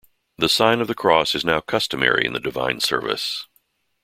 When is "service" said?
2.79-3.45